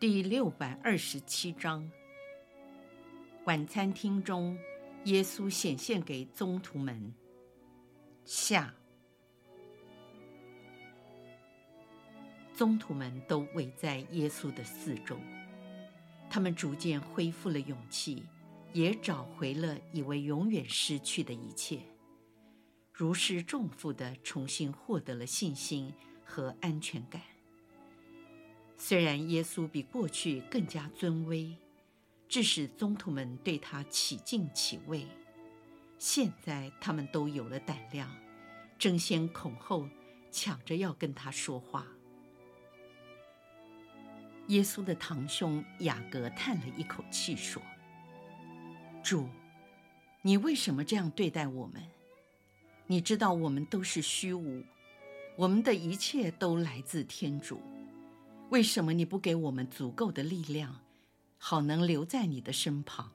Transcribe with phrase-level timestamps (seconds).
[0.00, 1.88] 第六百二十七章，
[3.44, 4.58] 晚餐厅中，
[5.04, 7.14] 耶稣显现给宗徒们。
[8.24, 8.74] 下，
[12.52, 15.16] 宗徒们都围在耶稣的四周，
[16.28, 18.24] 他们逐渐恢复了勇气，
[18.72, 21.78] 也找回了以为永远失去的一切，
[22.92, 27.22] 如释重负地重新获得了信心和安全感。
[28.76, 31.56] 虽然耶稣比过去更加尊威，
[32.28, 35.06] 致使宗徒们对他起敬起畏，
[35.98, 38.14] 现在他们都有了胆量，
[38.78, 39.88] 争先恐后
[40.30, 41.86] 抢着要跟他说话。
[44.48, 47.62] 耶稣的堂兄雅各叹了一口气说
[49.02, 49.26] ：“主，
[50.20, 51.82] 你为什么这样对待我们？
[52.86, 54.62] 你知道我们都是虚无，
[55.36, 57.58] 我们的一切都来自天主。”
[58.50, 60.80] 为什么你不给我们足够的力量，
[61.38, 63.10] 好能留在你的身旁？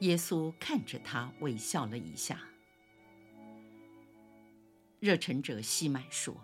[0.00, 2.40] 耶稣看着他，微笑了一下。
[4.98, 6.34] 热忱者西满说：“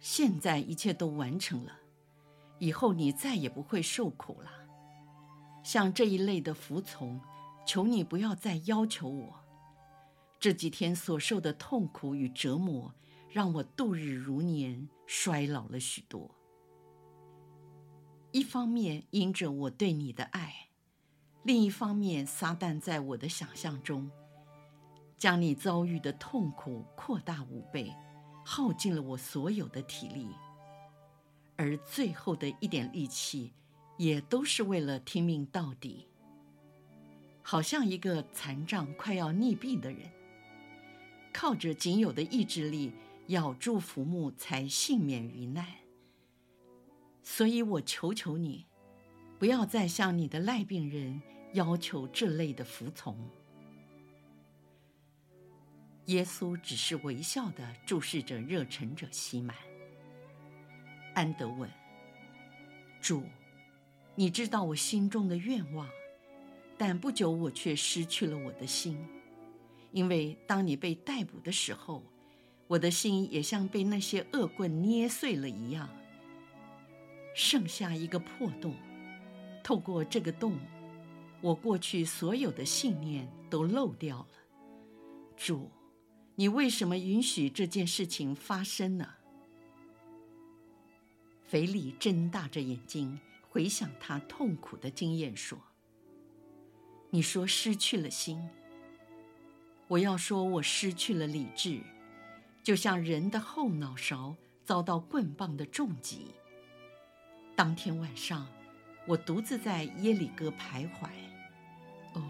[0.00, 1.78] 现在一切都完成了，
[2.58, 4.50] 以后你再也不会受苦了。
[5.62, 7.20] 像这一类的服从，
[7.66, 9.40] 求你不要再要求我。
[10.38, 12.92] 这几天所受的痛苦与折磨。”
[13.30, 16.28] 让我度日如年，衰老了许多。
[18.32, 20.52] 一方面因着我对你的爱，
[21.44, 24.10] 另一方面撒旦在我的想象中，
[25.16, 27.94] 将你遭遇的痛苦扩大五倍，
[28.44, 30.26] 耗尽了我所有的体力，
[31.56, 33.52] 而最后的一点力气，
[33.96, 36.08] 也都是为了听命到底。
[37.42, 40.10] 好像一个残障快要溺毙的人，
[41.32, 42.92] 靠着仅有的意志力。
[43.30, 45.64] 咬住浮木才幸免于难，
[47.22, 48.66] 所以我求求你，
[49.38, 53.16] 不要再向你的赖病人要求这类的服从。
[56.06, 59.56] 耶稣只是微笑地注视着热忱者西满。
[61.14, 61.70] 安德问
[63.00, 63.22] ：“主，
[64.16, 65.88] 你知道我心中的愿望，
[66.76, 68.98] 但不久我却失去了我的心，
[69.92, 72.02] 因为当你被逮捕的时候。”
[72.70, 75.88] 我的心也像被那些恶棍捏碎了一样，
[77.34, 78.76] 剩下一个破洞。
[79.60, 80.56] 透过这个洞，
[81.40, 84.28] 我过去所有的信念都漏掉了。
[85.36, 85.68] 主，
[86.36, 89.14] 你为什么允许这件事情发生呢？
[91.48, 95.58] 腓力睁大着眼睛回想他痛苦的经验，说
[97.10, 98.40] ：“你说失去了心，
[99.88, 101.80] 我要说我失去了理智。”
[102.70, 106.28] 就像人的后脑勺遭到棍棒的重击。
[107.56, 108.46] 当天晚上，
[109.08, 111.08] 我独自在耶里哥徘徊。
[112.14, 112.22] 哦，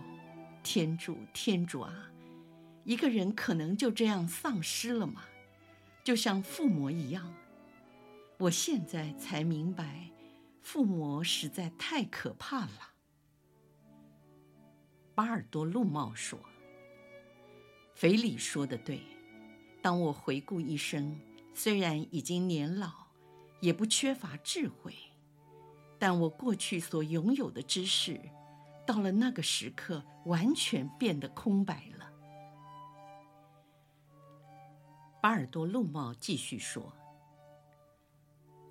[0.62, 2.10] 天主，天主啊！
[2.84, 5.24] 一个人可能就这样丧失了吗？
[6.02, 7.34] 就像附魔一样。
[8.38, 10.08] 我现在才明白，
[10.62, 12.92] 附魔实在太可怕了。
[15.14, 16.40] 巴尔多禄茂说
[17.92, 19.02] ：“腓力说的对。”
[19.82, 21.18] 当我回顾一生，
[21.54, 23.06] 虽然已经年老，
[23.60, 24.94] 也不缺乏智慧，
[25.98, 28.20] 但我过去所拥有的知识，
[28.86, 32.10] 到了那个时刻，完全变得空白了。
[35.22, 36.92] 巴尔多禄茂继续说：“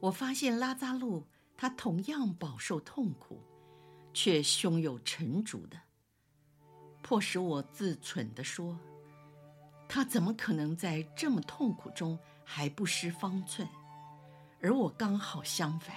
[0.02, 1.28] 我发现拉扎路，
[1.58, 3.42] 他同样饱受痛苦，
[4.14, 5.80] 却胸有成竹的，
[7.02, 8.80] 迫使我自忖地说。”
[9.90, 13.68] 他怎么可能在这么痛苦中还不失方寸？
[14.62, 15.96] 而我刚好相反。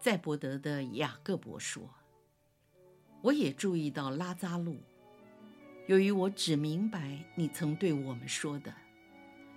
[0.00, 1.90] 在伯德的雅各伯说
[3.20, 4.80] ：“我也注意到拉扎路，
[5.86, 8.74] 由于我只明白你曾对我们说的，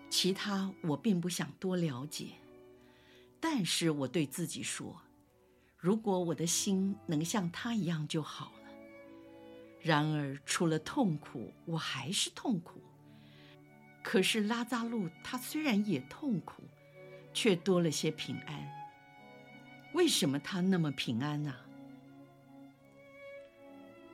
[0.09, 2.33] 其他我并不想多了解。
[3.39, 5.01] 但是我对自己说，
[5.77, 8.51] 如果我的心能像他一样就好。”
[9.85, 12.81] 然而，除了痛苦，我还是痛苦。
[14.01, 16.63] 可是拉扎路他虽然也痛苦，
[17.31, 18.67] 却多了些平安。
[19.93, 21.53] 为什么他那么平安呢？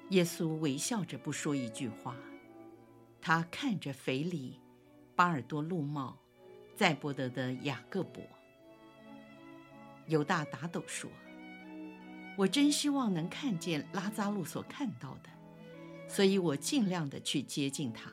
[0.10, 2.18] 耶稣微笑着不说一句话，
[3.22, 4.60] 他看着腓利、
[5.16, 6.18] 巴尔多禄茂、
[6.76, 8.22] 载伯德的雅各伯。
[10.08, 11.10] 犹大答斗说
[12.38, 15.30] ：“我真希望能看见拉扎路所看到的，
[16.12, 18.12] 所以我尽量的去接近他。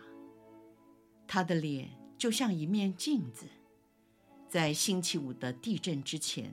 [1.26, 3.46] 他的脸就像一面镜子，
[4.48, 6.52] 在星期五的地震之前，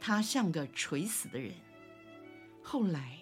[0.00, 1.52] 他像个垂死的人。
[2.62, 3.18] 后来。”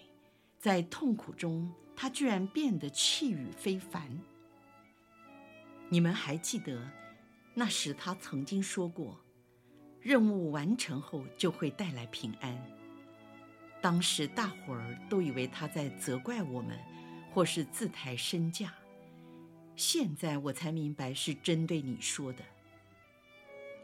[0.59, 4.19] 在痛苦中，他居然变得气宇非凡。
[5.87, 6.81] 你们还记得，
[7.53, 9.17] 那时他曾经说过，
[10.01, 12.59] 任务完成后就会带来平安。
[13.79, 16.77] 当时大伙儿都以为他在责怪我们，
[17.37, 18.73] 或是自抬身价。
[19.75, 22.43] 现在我才明白是针对你说的。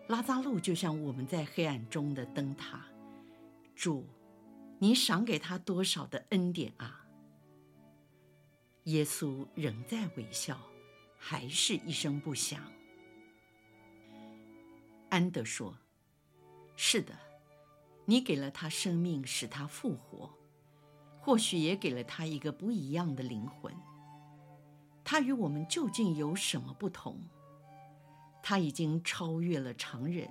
[0.07, 2.83] 拉扎路就像我们在黑暗中的灯塔，
[3.75, 4.07] 主。
[4.79, 7.05] 你赏给他多少的恩典啊！
[8.85, 10.59] 耶稣仍在微笑，
[11.15, 12.59] 还是一声不响。
[15.09, 15.77] 安德说
[16.75, 17.15] ：“是的，
[18.05, 20.33] 你给了他生命，使他复活，
[21.23, 23.73] 或许也给了他一个不一样的灵魂。
[25.05, 27.17] 他与我们究竟有什么不同？
[28.41, 30.29] 他已经超越了常人。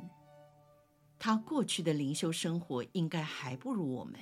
[1.19, 4.21] 他过去的灵修生活应该还不如我们。”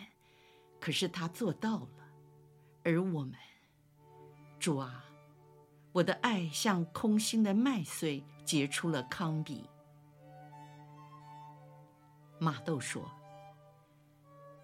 [0.79, 1.89] 可是他做到了，
[2.85, 3.35] 而我们，
[4.59, 5.05] 主啊，
[5.93, 9.65] 我的爱像空心的麦穗结出了糠秕。
[12.39, 13.11] 玛窦说：“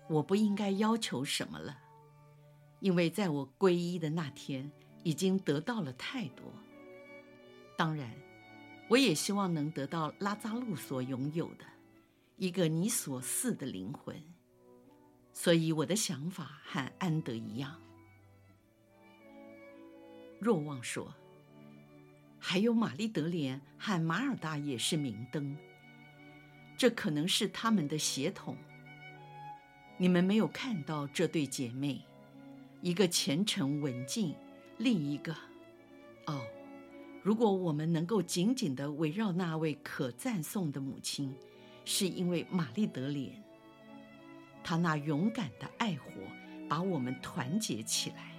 [0.09, 1.77] 我不应该要求什么了，
[2.87, 4.71] 因为在我皈依的那天
[5.03, 6.45] 已经得到了太多。
[7.77, 8.09] 当然，
[8.89, 11.65] 我也希望能得到拉扎路所拥有的
[12.37, 14.15] 一个你所似的灵魂。”
[15.35, 17.77] 所以我的想法和安德一样。
[20.39, 21.13] 若望说
[22.39, 25.57] ：“还有玛丽德莲和马尔大也是明灯，
[26.77, 28.57] 这可能是他们的血统。
[29.99, 32.01] 你们没有看到这对姐妹，
[32.81, 34.35] 一个虔诚文静，
[34.79, 35.35] 另一个……
[36.27, 36.41] 哦，
[37.23, 41.35] 如果我们能够紧紧地围绕那位可赞颂的母亲，
[41.85, 43.43] 是因为玛丽德莲。”
[44.63, 46.11] 她那勇敢的爱火
[46.69, 48.35] 把我们团结起来。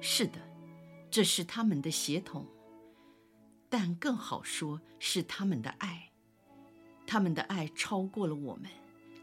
[0.00, 0.40] 是的，
[1.10, 2.46] 这是他们的血统，
[3.68, 6.10] 但更好说是他们的爱。
[7.06, 8.70] 他们的爱超过了我们，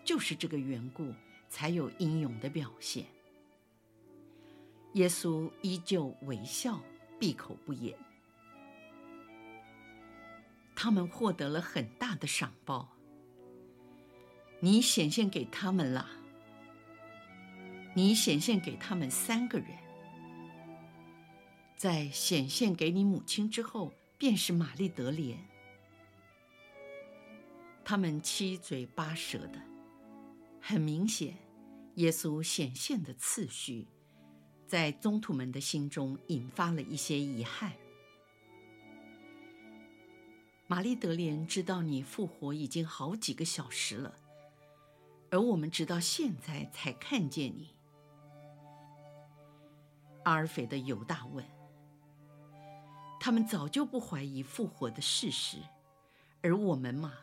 [0.03, 1.13] 就是这个缘故，
[1.49, 3.05] 才有英勇的表现。
[4.93, 6.79] 耶稣依旧微笑，
[7.19, 7.97] 闭口不言。
[10.75, 12.89] 他们获得了很大的赏报。
[14.59, 16.09] 你显现给他们了，
[17.95, 19.67] 你显现给他们三个人，
[21.75, 25.37] 在显现给你母亲之后，便是玛丽德莲。
[27.85, 29.61] 他们七嘴八舌的，
[30.69, 31.33] 很明显，
[31.95, 33.87] 耶稣显现的次序，
[34.67, 37.71] 在宗徒们的心中引发了一些遗憾。
[40.67, 44.13] 玛丽德莲知道你复活已经好几个小时了。
[45.31, 47.69] 而我们直到现在才看见你。
[50.25, 51.45] 阿尔斐的犹大问
[53.21, 55.59] ：“他们早就不怀疑复活的事实，
[56.41, 57.13] 而我们嘛，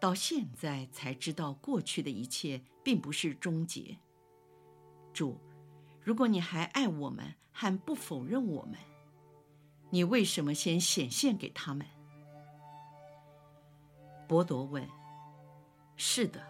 [0.00, 3.98] 到现在才知道过去的一切并不是终结。
[5.12, 5.38] 主，
[6.02, 8.76] 如果你还爱我们，还不否认我们，
[9.90, 11.86] 你为什么先显现给他们？”
[14.28, 14.88] 伯铎问
[15.96, 16.46] ：“是的。”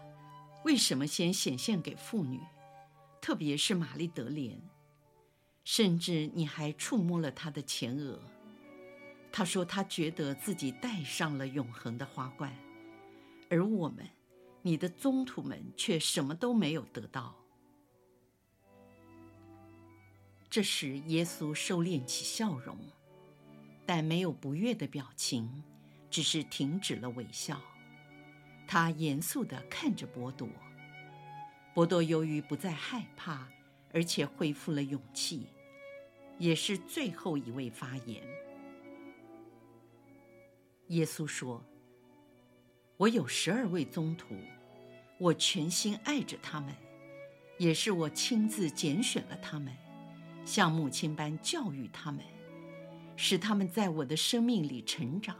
[0.63, 2.39] 为什么先显现给妇女，
[3.19, 4.61] 特别是玛丽德莲？
[5.63, 8.21] 甚至你还触摸了她的前额。
[9.31, 12.55] 她说她觉得自己戴上了永恒的花冠，
[13.49, 14.07] 而我们，
[14.61, 17.35] 你的宗徒们却什么都没有得到。
[20.49, 22.77] 这时，耶稣收敛起笑容，
[23.85, 25.63] 但没有不悦的表情，
[26.09, 27.61] 只是停止了微笑。
[28.67, 30.47] 他严肃地看着伯多，
[31.73, 33.47] 伯多由于不再害怕，
[33.93, 35.47] 而且恢复了勇气，
[36.37, 38.21] 也是最后一位发言。
[40.87, 41.63] 耶稣说
[43.01, 44.35] ：“我有十二位宗徒，
[45.17, 46.71] 我全心爱着他们，
[47.57, 49.75] 也是我亲自拣选了他们，
[50.45, 52.23] 像母亲般教育他们，
[53.15, 55.35] 使他们在我的生命里成长。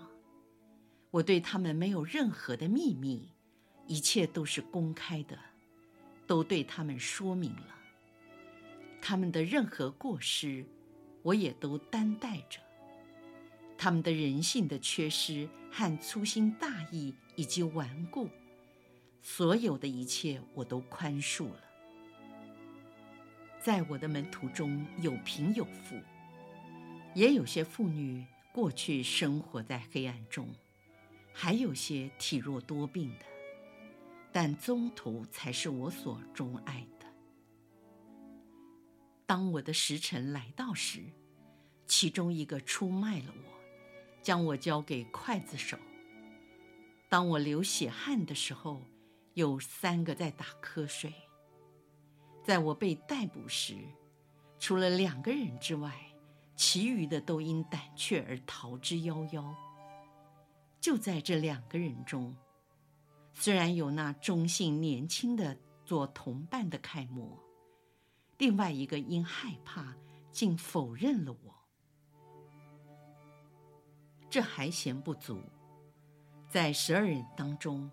[1.11, 3.29] 我对他们没有任何的秘密，
[3.85, 5.37] 一切都是公开的，
[6.25, 7.75] 都对他们说明了。
[8.99, 10.65] 他们的任何过失，
[11.21, 12.59] 我也都担待着。
[13.77, 18.29] 他们的人性的缺失和粗心大意以及顽固，
[19.21, 21.63] 所有的一切我都宽恕了。
[23.59, 25.99] 在我的门徒中有贫有富，
[27.13, 30.47] 也有些妇女过去生活在黑暗中，
[31.33, 33.25] 还有些体弱多病的，
[34.31, 37.05] 但宗徒才是我所钟爱的。
[39.25, 41.01] 当我的时辰来到时，
[41.85, 43.51] 其中一个出卖了我。
[44.23, 45.75] 将我交给刽子手。
[47.11, 48.81] 当我流血汗的时候，
[49.33, 51.13] 有三个在打瞌睡。
[52.41, 53.75] 在我被逮捕时，
[54.57, 55.93] 除了两个人之外，
[56.55, 59.53] 其余的都因胆怯而逃之夭夭。
[60.79, 62.33] 就在这两个人中，
[63.33, 67.37] 虽然有那忠信年轻的做同伴的楷模，
[68.37, 69.93] 另外一个因害怕，
[70.31, 71.53] 竟否认了我。
[74.29, 75.43] 这还嫌不足，
[76.51, 77.89] 在十二人当中，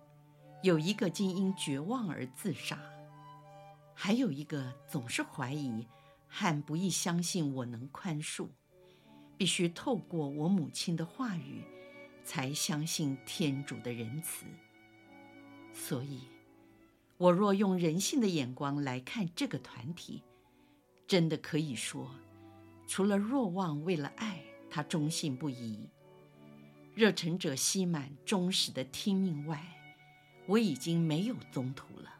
[0.64, 2.76] 有一个竟因绝望而自杀，
[3.94, 5.86] 还有一个总是怀疑
[6.26, 8.48] 和不易相信我能宽恕，
[9.36, 11.62] 必须透过我母亲的话语，
[12.24, 14.44] 才相信天主的仁慈。
[15.72, 16.22] 所以，
[17.16, 20.24] 我若用人性的眼光来看这个团体，
[21.06, 22.10] 真的可以说，
[22.88, 25.88] 除了若望为了爱他忠信不疑。
[26.98, 29.64] 热忱者希满忠实的听命外，
[30.46, 32.12] 我已经没有宗徒了。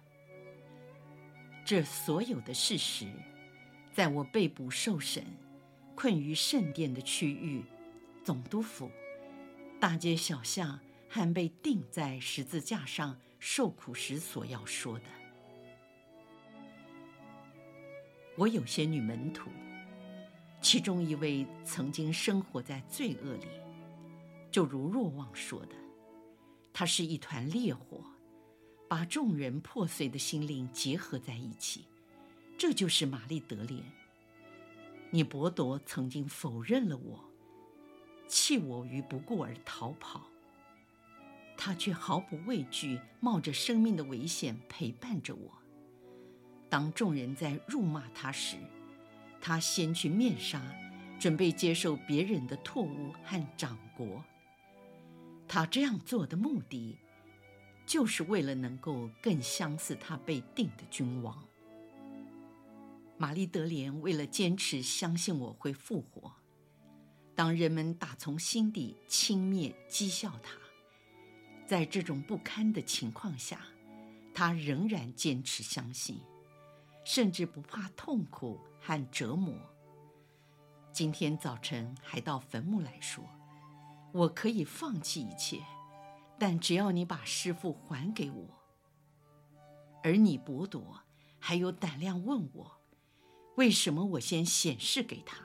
[1.64, 3.08] 这所有的事实，
[3.92, 5.24] 在我被捕受审、
[5.96, 7.64] 困于圣殿的区域、
[8.22, 8.88] 总督府、
[9.80, 15.06] 大街小巷和被钉在十字架上受苦时所要说的。
[18.36, 19.50] 我有些女门徒，
[20.60, 23.48] 其中一位曾经生活在罪恶里。
[24.58, 25.76] 就如若望说的，
[26.72, 28.02] 它是一团烈火，
[28.88, 31.84] 把众人破碎的心灵结合在一起。
[32.58, 33.80] 这就是玛丽德莲。
[35.10, 37.24] 你伯铎曾经否认了我，
[38.26, 40.22] 弃我于不顾而逃跑，
[41.56, 45.52] 他却毫不畏惧，冒着生命的危险陪伴着我。
[46.68, 48.56] 当众人在辱骂他时，
[49.40, 50.60] 他先去面纱，
[51.16, 54.20] 准备接受别人的唾污和掌掴。
[55.48, 56.98] 他这样做的目的，
[57.86, 61.42] 就是为了能够更相似他被定的君王。
[63.16, 66.32] 玛丽德莲为了坚持相信我会复活，
[67.34, 70.52] 当人们打从心底轻蔑讥笑他，
[71.66, 73.60] 在这种不堪的情况下，
[74.34, 76.20] 他仍然坚持相信，
[77.04, 79.54] 甚至不怕痛苦和折磨。
[80.92, 83.24] 今天早晨还到坟墓来说。
[84.12, 85.62] 我可以放弃一切，
[86.38, 88.46] 但只要你把师父还给我。
[90.02, 91.00] 而你伯铎
[91.38, 92.80] 还有胆量问我，
[93.56, 95.38] 为什么我先显示给他？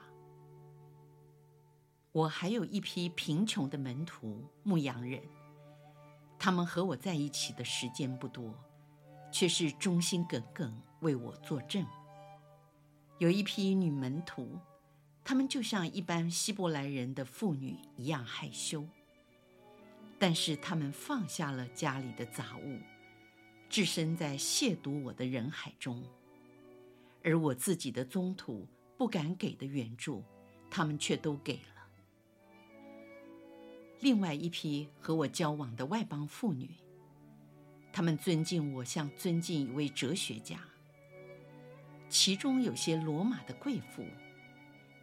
[2.12, 5.20] 我还有一批贫穷的门徒牧羊人，
[6.38, 8.54] 他们和我在一起的时间不多，
[9.30, 11.84] 却是忠心耿耿为我作证。
[13.18, 14.58] 有一批女门徒。
[15.24, 18.86] 他们就像一般希伯来人的妇女一样害羞，
[20.18, 22.78] 但是他们放下了家里的杂物，
[23.70, 26.04] 置身在亵渎我的人海中，
[27.22, 30.22] 而我自己的宗徒不敢给的援助，
[30.70, 31.88] 他们却都给了。
[34.00, 36.68] 另外一批和我交往的外邦妇女，
[37.90, 40.60] 他们尊敬我像尊敬一位哲学家，
[42.10, 44.04] 其中有些罗马的贵妇。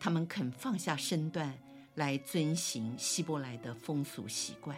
[0.04, 1.56] 他们肯放下身段
[1.94, 4.76] 来遵行希伯来的风俗习惯，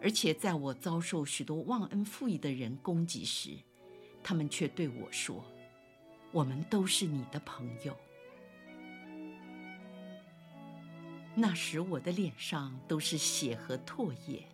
[0.00, 3.58] 而且在我遭受许多忘恩负义的人攻击时，
[4.22, 5.44] 他们却对我说
[6.30, 7.98] ：“我们都是你的朋友。”
[11.34, 14.46] 那时我的脸上都是血和唾液，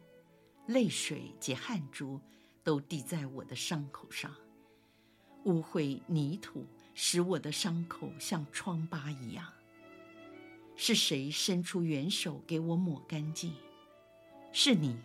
[0.68, 2.18] 泪水及汗珠
[2.64, 4.34] 都滴在我的伤口上，
[5.44, 6.64] 污秽泥土。
[7.02, 9.50] 使我的伤口像疮疤一样。
[10.76, 13.54] 是谁伸出援手给我抹干净？
[14.52, 14.98] 是你，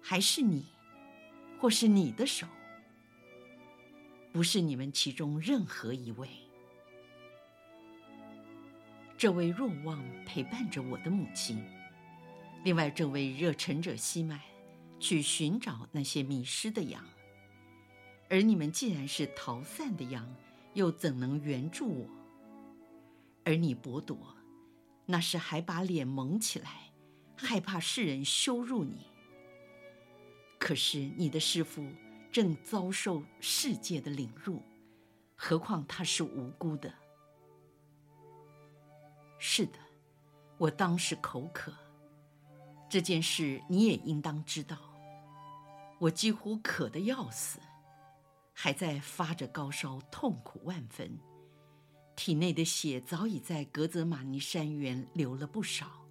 [0.00, 0.64] 还是你，
[1.60, 2.46] 或是你的手？
[4.32, 6.26] 不是你们其中任何一位。
[9.18, 11.62] 这位若望陪伴着我的母亲，
[12.64, 14.40] 另外，这位热忱者西麦
[14.98, 17.04] 去寻找那些迷失的羊。
[18.30, 20.26] 而你们既然是逃散的羊，
[20.76, 22.06] 又怎能援助我？
[23.44, 24.36] 而你伯朵，
[25.06, 26.92] 那时还把脸蒙起来，
[27.34, 29.06] 害怕世人羞辱你。
[30.58, 31.82] 可是你的师父
[32.30, 34.62] 正遭受世界的凌辱，
[35.34, 36.92] 何况他是无辜的。
[39.38, 39.78] 是的，
[40.58, 41.72] 我当时口渴，
[42.90, 44.76] 这件事你也应当知道。
[45.98, 47.58] 我几乎渴得要死，
[48.58, 51.18] 还在发着高烧，痛苦万分。
[52.16, 56.08] 体内的血早已在格泽玛尼山园流了不少，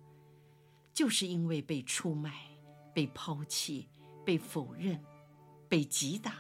[0.94, 2.46] 就是因为被出卖、
[2.94, 3.90] 被抛弃、
[4.24, 5.04] 被否认、
[5.68, 6.36] 被击打、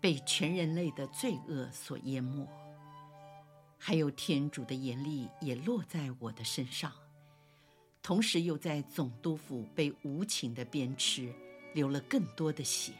[0.00, 2.44] 被全人类的罪恶所淹没，
[3.78, 6.92] 还有天主的严厉也落在我的身上，
[8.02, 11.32] 同时又在总督府被无情的鞭笞，
[11.74, 12.92] 流了更多的血。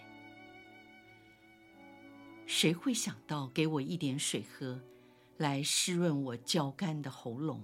[2.46, 4.80] 谁会想到给我一点水喝？
[5.38, 7.62] 来湿润我焦干的喉咙，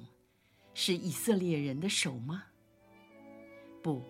[0.75, 2.45] 是以色列人的手吗？
[3.83, 4.03] 不，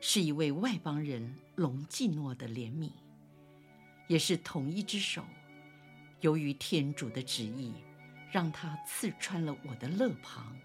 [0.00, 2.92] 是一位外邦人隆基诺的怜悯，
[4.06, 5.24] 也是同一只手。
[6.20, 7.72] 由于天主的旨意，
[8.30, 10.56] 让他刺穿了我的肋旁，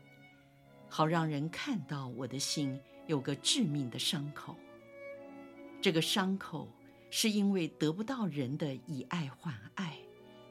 [0.90, 4.56] 好让人看到我的心有个致命的伤口。
[5.82, 6.68] 这个伤口
[7.16, 10.00] 是因为得不到人的以爱还爱，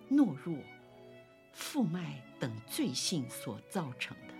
[0.09, 0.57] 懦弱。
[1.53, 4.35] 负卖等罪性所造成的，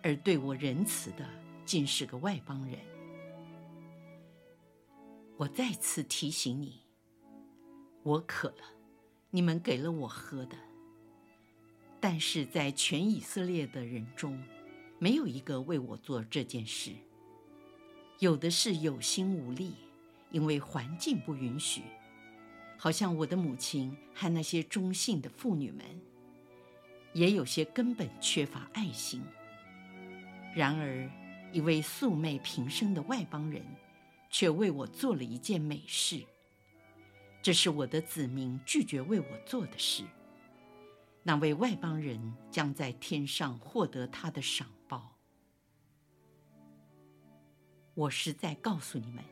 [0.00, 1.28] 而对我仁慈的，
[1.64, 2.78] 竟是个外邦人。
[5.36, 6.84] 我再次提醒你，
[8.04, 8.62] 我渴了，
[9.30, 10.56] 你们给了我喝的，
[11.98, 14.40] 但是在全以色列的人中，
[15.00, 16.92] 没有一个为我做这件事。
[18.20, 19.74] 有的是有心无力，
[20.30, 21.82] 因为环境不允许。
[22.78, 25.84] 好像我的母亲和那些忠信的妇女们，
[27.14, 29.22] 也有些根本缺乏爱心。
[30.54, 31.10] 然而，
[31.52, 33.62] 一位素昧平生的外邦人，
[34.28, 36.22] 却为我做了一件美事。
[37.42, 40.04] 这是我的子民拒绝为我做的事。
[41.22, 45.16] 那位外邦人将在天上获得他的赏报。
[47.94, 49.24] 我实在告诉你们，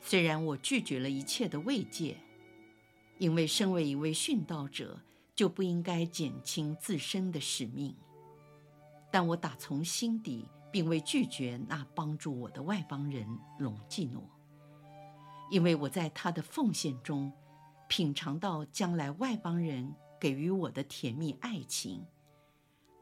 [0.00, 2.16] 虽然我拒绝了一切的慰藉。
[3.18, 4.98] 因为身为一位殉道者，
[5.34, 7.94] 就不应该减轻自身的使命。
[9.12, 13.26] 但我打从心底并未拒绝那帮助我的外邦人
[13.58, 14.22] 隆基诺，
[15.50, 17.30] 因为我在他的奉献中
[17.90, 22.02] 品尝到将来外邦人给予我的甜蜜爱情，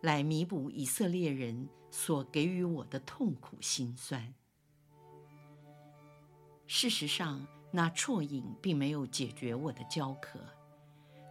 [0.00, 4.34] 来弥补以色列人所给予我的痛苦心酸。
[6.70, 10.38] 事实上，那啜饮并没有解决我的焦渴，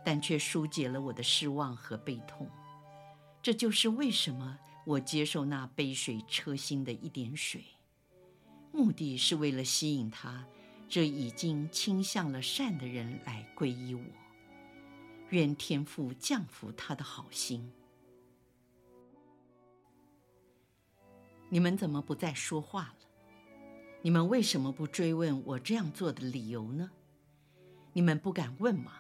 [0.04, 2.50] 但却纾解了我的失望和悲痛。
[3.42, 7.64] 这就是为什么我接受那杯水车薪的一点水，
[8.72, 10.44] 目的是为了吸引他
[10.90, 14.02] 这已经倾向了善的人来皈依我。
[15.30, 17.72] 愿天父降福他的好心。
[21.50, 23.07] 你们怎么不再说话了？
[24.08, 26.90] 你们为什么不追问我这样做的理由呢？
[27.92, 28.94] 你们不敢问吗？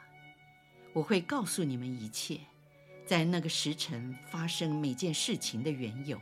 [0.92, 2.42] 我会告诉你们一切，
[3.06, 6.20] 在那个时辰发生每件事情的缘由。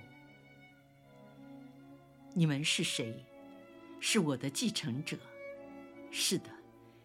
[2.35, 3.25] 你们是谁？
[3.99, 5.17] 是我的继承者。
[6.11, 6.51] 是的，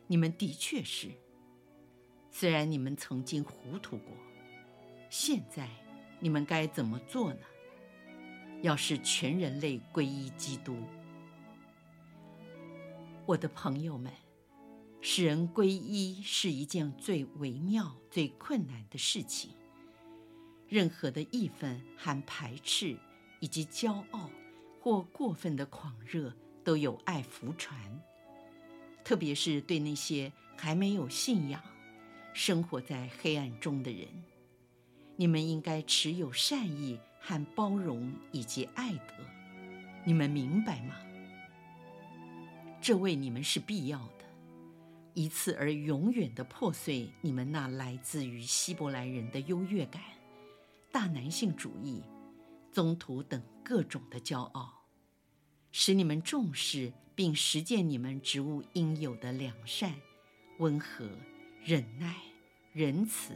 [0.06, 1.08] 你们的确是。
[2.30, 4.14] 虽然你们曾经糊涂过，
[5.08, 5.66] 现在
[6.18, 7.40] 你们该怎么做呢？
[8.60, 10.76] 要是全人类皈依基督。
[13.26, 14.10] 我的朋友们，
[15.00, 19.50] 使人皈依是一件最微妙、最困难的事情。
[20.68, 22.96] 任何的义愤和排斥，
[23.38, 24.30] 以及骄傲
[24.80, 26.32] 或过分的狂热，
[26.64, 27.78] 都有碍福传。
[29.04, 31.62] 特别是对那些还没有信仰、
[32.32, 34.08] 生活在黑暗中的人，
[35.16, 39.14] 你们应该持有善意和包容以及爱德。
[40.04, 40.96] 你们明白吗？
[42.90, 44.24] 这为你们是必要的，
[45.14, 50.02] 一次而永远的破碎你们那来自于希伯来人的优越感、
[50.90, 52.02] 大男性主义、
[52.72, 54.88] 宗徒等各种的骄傲，
[55.70, 59.94] 使你们重视并实践你们职务应有的良善、
[60.58, 61.08] 温和、
[61.62, 62.16] 忍耐、
[62.72, 63.34] 仁慈、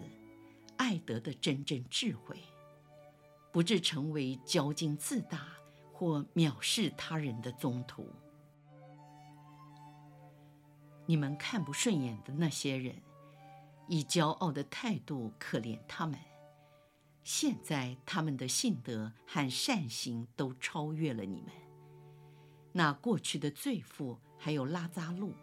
[0.78, 2.36] 爱德的真正智慧，
[3.52, 5.46] 不致成为骄矜自大
[5.92, 8.04] 或藐视他人的宗徒。
[11.06, 12.96] 你们看不顺眼的那些人，
[13.88, 16.18] 以骄傲的态度可怜他们。
[17.22, 21.50] 现在他们的信德和善行都超越了你们。
[22.72, 25.34] 那过去的罪妇还有拉扎路，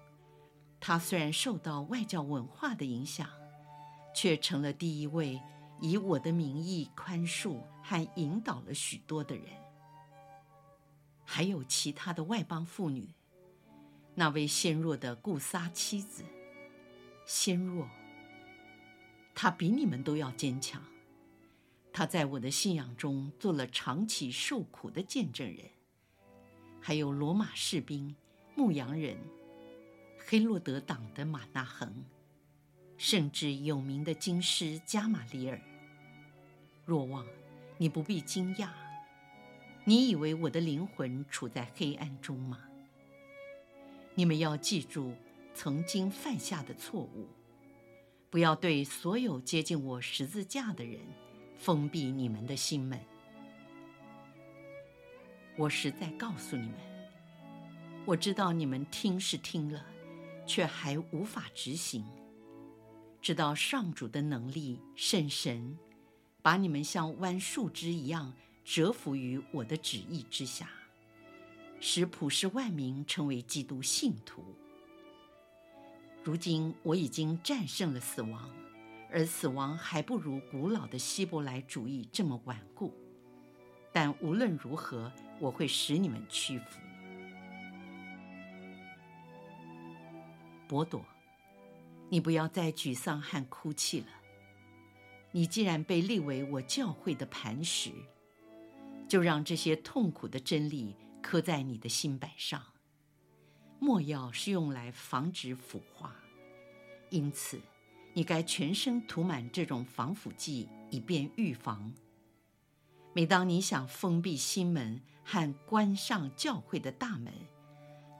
[0.79, 3.27] 他虽然受到外教文化的影响，
[4.15, 5.41] 却成了第一位
[5.79, 9.45] 以我的名义宽恕和引导了许多的人。
[11.23, 13.13] 还有其他的外邦妇女。
[14.13, 16.23] 那位纤弱的顾撒妻子，
[17.25, 17.87] 纤弱，
[19.33, 20.83] 她比你们都要坚强。
[21.93, 25.65] 她在我的信仰中做了长期受苦的见证人。
[26.79, 28.15] 还有罗马士兵、
[28.55, 29.17] 牧羊人、
[30.27, 32.03] 黑落德党的马纳恒，
[32.97, 35.61] 甚至有名的经师加玛里尔。
[36.85, 37.25] 若望，
[37.77, 38.69] 你不必惊讶。
[39.83, 42.59] 你以为我的灵魂处在黑暗中吗？
[44.13, 45.13] 你们要记住
[45.53, 47.27] 曾经犯下的错误，
[48.29, 50.99] 不要对所有接近我十字架的人
[51.57, 52.99] 封闭你们的心门。
[55.57, 56.75] 我实在告诉你们，
[58.05, 59.85] 我知道你们听是听了，
[60.45, 62.05] 却还无法执行。
[63.21, 65.77] 知道上主的能力甚神，
[66.41, 68.33] 把你们像弯树枝一样
[68.65, 70.69] 折服于我的旨意之下。
[71.83, 74.55] 使普世万民成为基督信徒。
[76.23, 78.47] 如今我已经战胜了死亡，
[79.11, 82.93] 而死亡还不如古老的希伯来主义这么顽固。
[83.91, 86.79] 但无论如何，我会使你们屈服。
[90.67, 91.03] 伯朵，
[92.09, 94.07] 你不要再沮丧和哭泣了。
[95.31, 97.89] 你既然被立为我教会的磐石，
[99.09, 100.95] 就让这些痛苦的真理。
[101.31, 102.61] 刻在你的心板上。
[103.79, 106.13] 墨药是用来防止腐化，
[107.09, 107.57] 因此
[108.11, 111.89] 你该全身涂满这种防腐剂，以便预防。
[113.13, 117.33] 每当你想封闭心门和关上教会的大门，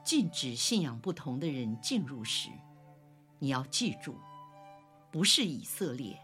[0.02, 2.48] 禁止信仰不同的人进入时，
[3.38, 4.16] 你要记住，
[5.10, 6.18] 不是以色列，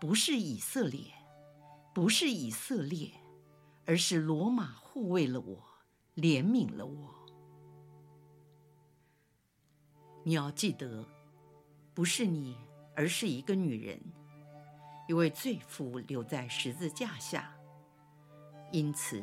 [0.00, 1.14] 不是以色列，
[1.94, 3.12] 不是以色列，
[3.86, 5.67] 而是罗马护卫了我。
[6.20, 7.14] 怜悯了我。
[10.24, 11.06] 你要记得，
[11.94, 12.56] 不是你，
[12.96, 14.00] 而是一个女人，
[15.08, 17.56] 一位罪妇留在十字架下，
[18.72, 19.22] 因此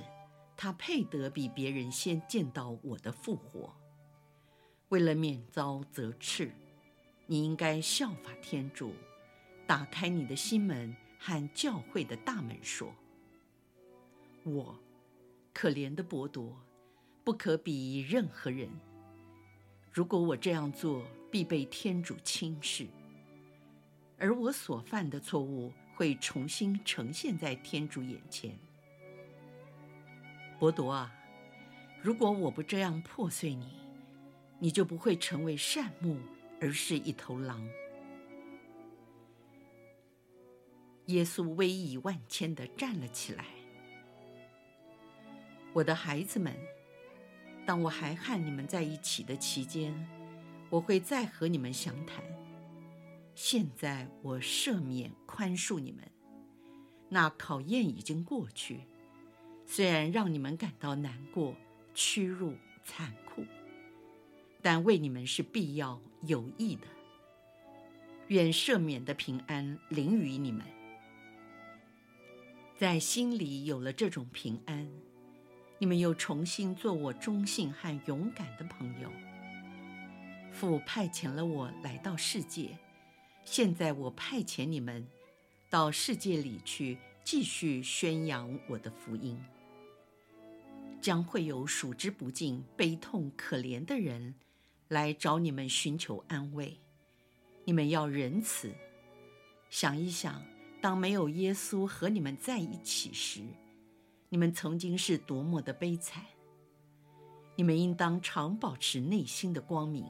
[0.55, 3.75] 她配得比别人先见到我的复活。
[4.87, 6.49] 为了免遭责斥，
[7.25, 8.93] 你应该效法天主，
[9.67, 12.95] 打开你的心门和教会的大门，说
[14.45, 14.79] ：“我，
[15.53, 16.55] 可怜的伯铎。”
[17.25, 18.69] 不可比任何人。
[19.91, 22.85] 如果我这样做，必被天主轻视，
[24.19, 28.55] 而我所犯的错误会重新呈现在天主眼前。
[30.59, 31.11] 伯铎啊，
[31.99, 33.73] 如果我不这样破碎你，
[34.59, 36.19] 你就不会成为善木，
[36.61, 37.67] 而是一头狼。
[41.07, 43.45] 耶稣威仪万千地站了起来，
[45.73, 46.55] 我的孩子们。
[47.65, 49.93] 当我还和你们在一起的期间，
[50.69, 52.23] 我会再和你们详谈。
[53.33, 56.03] 现在我赦免宽恕你们，
[57.09, 58.81] 那考验已经过去，
[59.65, 61.55] 虽然让你们感到难过、
[61.93, 63.43] 屈辱、残酷，
[64.61, 66.87] 但为你们是必要有益的。
[68.27, 70.65] 愿赦免的平安临于你们，
[72.77, 74.89] 在心里有了这种平安。
[75.77, 79.11] 你们又重新做我忠信和勇敢的朋友。
[80.51, 82.77] 父派遣了我来到世界，
[83.43, 85.05] 现在我派遣你们
[85.69, 89.37] 到世界里去，继续宣扬我的福音。
[91.01, 94.33] 将会有数之不尽悲痛可怜的人
[94.87, 96.79] 来找你们寻求安慰，
[97.65, 98.73] 你们要仁慈。
[99.69, 100.41] 想一想，
[100.79, 103.41] 当没有耶稣和你们在一起时。
[104.29, 106.23] 你们曾经是多么的悲惨！
[107.55, 110.05] 你们应当常保持内心的光明，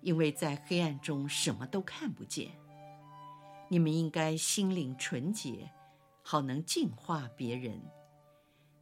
[0.00, 2.50] 因为在黑暗中什么都看不见。
[3.68, 5.70] 你们应该心灵纯洁，
[6.22, 7.80] 好能净化别人。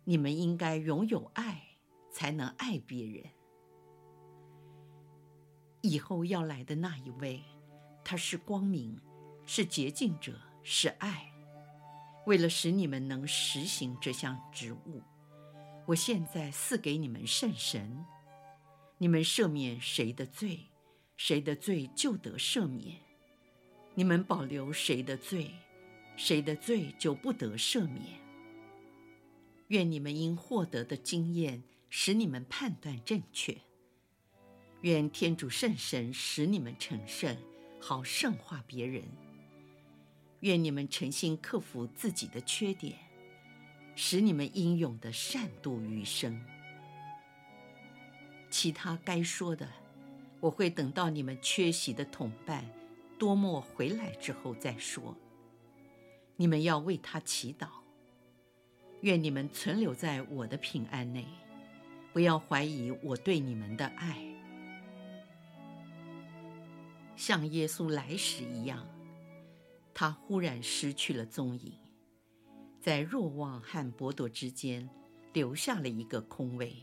[0.05, 1.63] 你们应该拥有爱，
[2.11, 3.25] 才能爱别人。
[5.83, 7.43] 以后要来的那一位，
[8.05, 8.99] 他是光明，
[9.45, 11.32] 是洁净者，是爱。
[12.27, 15.03] 为了使你们能实行这项职务，
[15.87, 18.05] 我现在赐给你们圣神，
[18.99, 20.61] 你们赦免谁的罪，
[21.17, 22.97] 谁的罪就得赦免；
[23.95, 25.51] 你们保留谁的罪，
[26.17, 28.21] 谁的罪就不得赦免。
[29.69, 33.57] 愿你们因获得的经验使你们判断正确。
[34.83, 37.37] 愿天主圣神使你们成圣，
[37.81, 39.03] 好圣化别人。
[40.43, 42.97] 愿你们诚心克服自己的缺点，
[43.95, 46.41] 使你们英勇地善度余生。
[48.51, 49.69] 其他该说的，
[50.41, 52.69] 我会等到你们缺席的同伴
[53.19, 55.17] 多默回来之后再说。
[56.37, 57.69] 你们要为他祈祷。
[59.03, 61.25] 愿你们存留在我的平安内，
[62.13, 64.17] 不要怀疑我对你们的爱。
[67.17, 68.87] 像耶稣来时一样，
[69.95, 71.73] 他忽然失去了踪影，
[72.81, 74.89] 在若望和伯多之间
[75.33, 76.75] 留下了一个空位。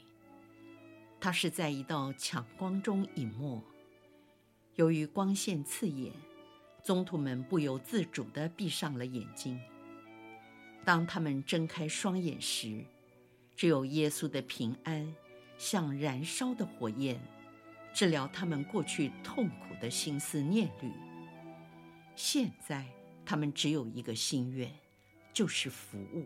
[1.19, 3.61] 他是在一道强光中隐没，
[4.75, 6.13] 由于光线刺眼，
[6.81, 9.59] 宗徒们不由自主地闭上了眼睛。
[10.85, 12.85] 当他们睁开双眼时，
[13.55, 15.13] 只有耶稣的平安，
[15.57, 17.19] 像燃烧的火焰，
[17.93, 20.89] 治疗他们过去痛苦的心思念虑。
[22.15, 22.85] 现在
[23.29, 24.73] 他们只有一个心愿，
[25.31, 26.25] 就是服务。